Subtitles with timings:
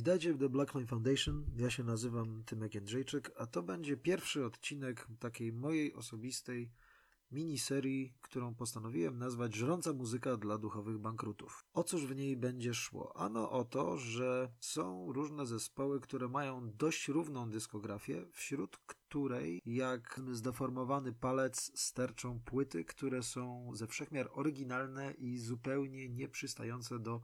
[0.00, 1.46] Witajcie w The Blackline Foundation.
[1.56, 6.72] Ja się nazywam Tymek Jędrzejczyk, a to będzie pierwszy odcinek takiej mojej osobistej
[7.30, 11.64] miniserii, którą postanowiłem nazwać Żrąca muzyka dla duchowych bankrutów.
[11.72, 13.16] O cóż w niej będzie szło?
[13.16, 20.20] Ano o to, że są różne zespoły, które mają dość równą dyskografię, wśród której jak
[20.32, 27.20] zdeformowany palec sterczą płyty, które są ze wszechmiar oryginalne i zupełnie nieprzystające do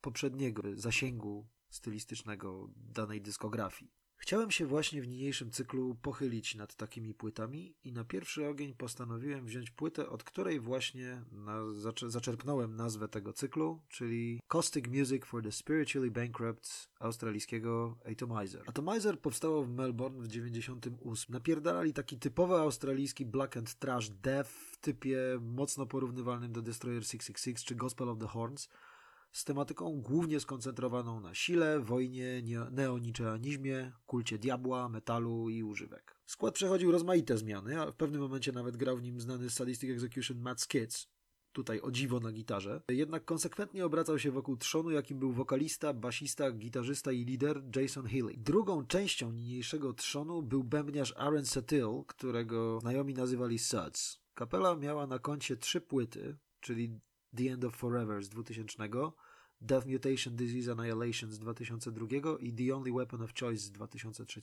[0.00, 3.90] poprzedniego zasięgu stylistycznego danej dyskografii.
[4.18, 9.46] Chciałem się właśnie w niniejszym cyklu pochylić nad takimi płytami i na pierwszy ogień postanowiłem
[9.46, 11.60] wziąć płytę, od której właśnie na,
[12.06, 18.62] zaczerpnąłem nazwę tego cyklu, czyli Caustic Music for the Spiritually Bankrupt australijskiego Atomizer.
[18.66, 21.32] Atomizer powstało w Melbourne w 98.
[21.32, 27.66] Napierdalali taki typowy australijski black and trash death w typie mocno porównywalnym do Destroyer 666
[27.66, 28.68] czy Gospel of the Horns,
[29.32, 36.16] z tematyką głównie skoncentrowaną na sile, wojnie, neoniczeanizmie, kulcie diabła, metalu i używek.
[36.26, 40.40] Skład przechodził rozmaite zmiany, a w pewnym momencie nawet grał w nim znany Sadistic Execution
[40.40, 41.08] Matt Skids,
[41.52, 42.82] tutaj o dziwo na gitarze.
[42.88, 48.34] Jednak konsekwentnie obracał się wokół trzonu, jakim był wokalista, basista, gitarzysta i lider Jason Healy.
[48.36, 54.20] Drugą częścią niniejszego trzonu był bębniarz Aaron Satil, którego znajomi nazywali Suds.
[54.34, 57.00] Kapela miała na koncie trzy płyty, czyli
[57.36, 58.88] The End of Forever z 2000,
[59.60, 62.06] Death Mutation Disease Annihilation z 2002
[62.40, 64.40] i The Only Weapon of Choice z 2003.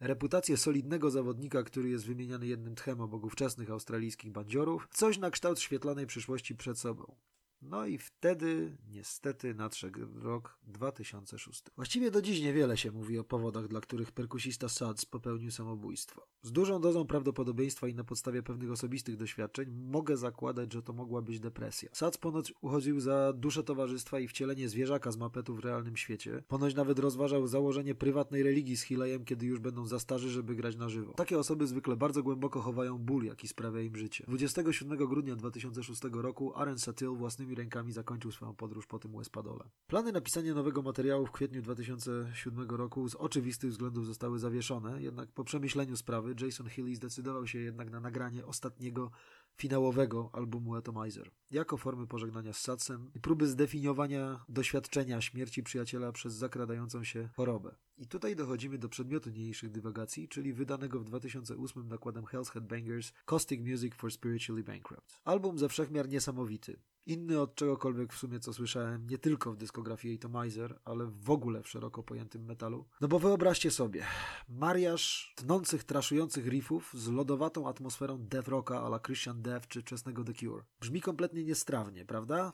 [0.00, 5.60] Reputację solidnego zawodnika, który jest wymieniany jednym tchem obok ówczesnych australijskich bandziorów, coś na kształt
[5.60, 7.14] świetlanej przyszłości przed sobą.
[7.62, 11.62] No i wtedy niestety nadszedł rok 2006.
[11.76, 16.26] Właściwie do dziś niewiele się mówi o powodach, dla których perkusista Suds popełnił samobójstwo.
[16.42, 21.22] Z dużą dozą prawdopodobieństwa i na podstawie pewnych osobistych doświadczeń mogę zakładać, że to mogła
[21.22, 21.90] być depresja.
[21.92, 26.42] Suds ponoć uchodził za duszę towarzystwa i wcielenie zwierzaka z mapetu w realnym świecie.
[26.48, 30.76] Ponoć nawet rozważał założenie prywatnej religii z Hilejem, kiedy już będą za starzy, żeby grać
[30.76, 31.12] na żywo.
[31.12, 34.24] Takie osoby zwykle bardzo głęboko chowają ból, jaki sprawia im życie.
[34.28, 39.64] 27 grudnia 2006 roku Aaron Satil własnymi własnymi rękami zakończył swoją podróż po tym Westpadole.
[39.86, 45.44] Plany napisania nowego materiału w kwietniu 2007 roku z oczywistych względów zostały zawieszone, jednak po
[45.44, 49.10] przemyśleniu sprawy Jason Healy zdecydował się jednak na nagranie ostatniego
[49.56, 56.34] finałowego albumu Atomizer, jako formy pożegnania z Satsem i próby zdefiniowania doświadczenia śmierci przyjaciela przez
[56.34, 57.74] zakradającą się chorobę.
[58.02, 63.60] I tutaj dochodzimy do przedmiotu niniejszych dywagacji, czyli wydanego w 2008 nakładem Hell's Headbangers Caustic
[63.60, 65.20] Music for Spiritually Bankrupt.
[65.24, 66.80] Album ze wszechmiar niesamowity.
[67.06, 71.62] Inny od czegokolwiek w sumie, co słyszałem, nie tylko w dyskografii Atomizer, ale w ogóle
[71.62, 72.84] w szeroko pojętym metalu.
[73.00, 74.04] No bo wyobraźcie sobie,
[74.48, 80.24] mariaż tnących, traszujących riffów z lodowatą atmosferą death rocka a la Christian Death czy wczesnego
[80.24, 80.64] The Cure.
[80.80, 82.52] Brzmi kompletnie niestrawnie, prawda?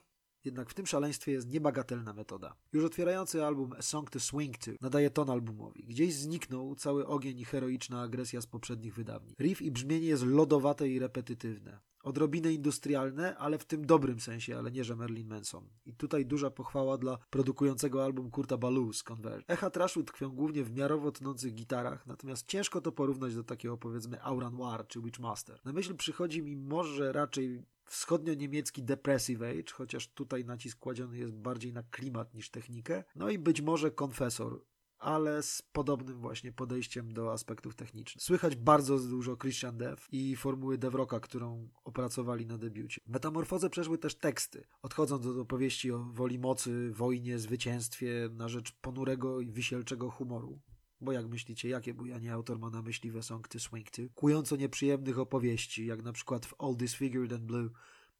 [0.49, 2.55] Jednak w tym szaleństwie jest niebagatelna metoda.
[2.73, 5.85] Już otwierający album A Song to Swing To nadaje ton albumowi.
[5.85, 9.35] Gdzieś zniknął cały ogień i heroiczna agresja z poprzednich wydawni.
[9.41, 11.79] Riff i brzmienie jest lodowate i repetytywne.
[12.03, 15.69] Odrobinę industrialne, ale w tym dobrym sensie, ale nie, że Merlin Manson.
[15.87, 19.45] I tutaj duża pochwała dla produkującego album Kurta Balu z Converge.
[19.49, 24.23] Echa trashu tkwią głównie w miarowo tnących gitarach, natomiast ciężko to porównać do takiego powiedzmy
[24.23, 25.61] Aura Noir czy Witchmaster.
[25.65, 31.73] Na myśl przychodzi mi może raczej wschodnio-niemiecki Depressive Age, chociaż tutaj nacisk kładziony jest bardziej
[31.73, 33.05] na klimat niż technikę.
[33.17, 34.61] No i być może Confessor,
[34.99, 38.23] ale z podobnym właśnie podejściem do aspektów technicznych.
[38.23, 43.01] Słychać bardzo dużo Christian Dev i formuły Devroka, którą opracowali na debiucie.
[43.07, 49.41] Metamorfozę przeszły też teksty, odchodząc od opowieści o woli mocy, wojnie, zwycięstwie na rzecz ponurego
[49.41, 50.61] i wisielczego humoru.
[51.01, 54.03] Bo jak myślicie, jakie bujanie autor ma na myśli we Song to Swing to?
[54.15, 57.71] Kująco nieprzyjemnych opowieści, jak na przykład w All Disfigured and Blue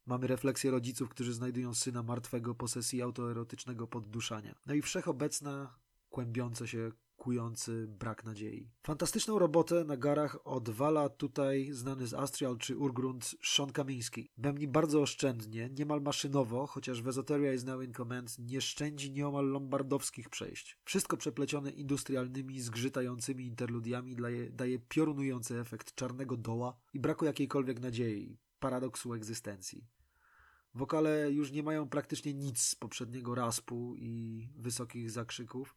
[0.05, 4.55] mamy refleksję rodziców, którzy znajdują syna martwego posesji autoerotycznego podduszania.
[4.65, 5.75] No i wszechobecna,
[6.19, 8.69] kłębiące się kujący brak nadziei.
[8.83, 14.31] Fantastyczną robotę na garach odwala tutaj znany z Astrial czy Urgrund Sean Kamiński.
[14.37, 20.29] Bębni bardzo oszczędnie, niemal maszynowo, chociaż Wesoteria is now in command nie szczędzi nieomal lombardowskich
[20.29, 20.77] przejść.
[20.85, 28.37] Wszystko przeplecione industrialnymi, zgrzytającymi interludiami daje, daje piorunujący efekt czarnego doła i braku jakiejkolwiek nadziei,
[28.59, 29.87] paradoksu egzystencji.
[30.73, 35.75] Wokale już nie mają praktycznie nic z poprzedniego raspu i wysokich zakrzyków,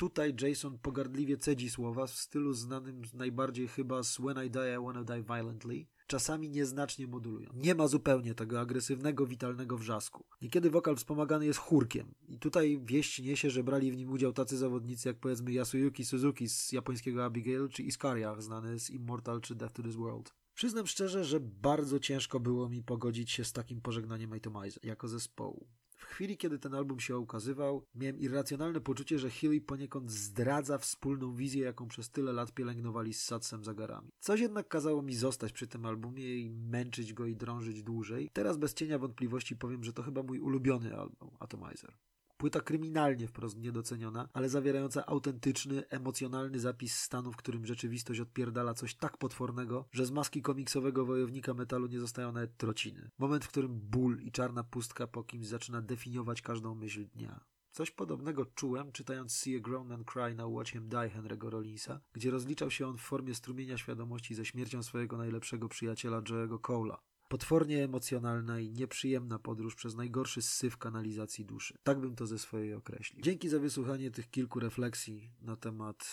[0.00, 4.84] Tutaj Jason pogardliwie cedzi słowa w stylu znanym najbardziej chyba z When I Die, I
[4.84, 7.50] Wanna Die Violently, czasami nieznacznie modulują.
[7.54, 10.24] Nie ma zupełnie tego agresywnego, witalnego wrzasku.
[10.42, 14.56] Niekiedy wokal wspomagany jest chórkiem i tutaj wieść niesie, że brali w nim udział tacy
[14.56, 19.74] zawodnicy jak powiedzmy Yasuyuki Suzuki z japońskiego Abigail czy Iskaria znany z Immortal czy Death
[19.74, 20.34] to This World.
[20.54, 25.68] Przyznam szczerze, że bardzo ciężko było mi pogodzić się z takim pożegnaniem Atomizer jako zespołu.
[26.10, 31.64] Chwili, kiedy ten album się ukazywał, miałem irracjonalne poczucie, że Healy poniekąd zdradza wspólną wizję,
[31.64, 34.10] jaką przez tyle lat pielęgnowali z Satsem Zagarami.
[34.20, 38.30] Coś jednak kazało mi zostać przy tym albumie i męczyć go i drążyć dłużej.
[38.32, 41.94] Teraz bez cienia wątpliwości powiem, że to chyba mój ulubiony album, Atomizer.
[42.40, 48.94] Płyta kryminalnie wprost niedoceniona, ale zawierająca autentyczny, emocjonalny zapis stanu, w którym rzeczywistość odpierdala coś
[48.94, 53.10] tak potwornego, że z maski komiksowego wojownika metalu nie zostają nawet trociny.
[53.18, 57.40] Moment, w którym ból i czarna pustka po kimś zaczyna definiować każdą myśl dnia.
[57.70, 62.00] Coś podobnego czułem, czytając See a Grown Man Cry na Watch Him Die Henry'ego Rollinsa,
[62.12, 66.96] gdzie rozliczał się on w formie strumienia świadomości ze śmiercią swojego najlepszego przyjaciela Joe'ego Cole'a.
[67.30, 71.74] Potwornie emocjonalna i nieprzyjemna podróż przez najgorszy syf kanalizacji duszy.
[71.82, 73.22] Tak bym to ze swojej określił.
[73.22, 76.04] Dzięki za wysłuchanie tych kilku refleksji na temat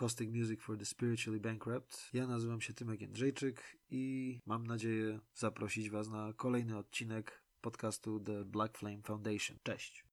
[0.00, 2.10] Caustic Music for the Spiritually Bankrupt.
[2.12, 8.44] Ja nazywam się Tymek Jędrzejczyk i mam nadzieję zaprosić Was na kolejny odcinek podcastu The
[8.44, 9.58] Black Flame Foundation.
[9.62, 10.04] Cześć!